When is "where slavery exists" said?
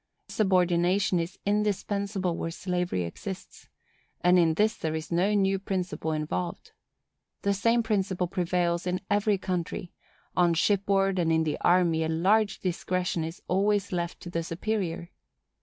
2.35-3.69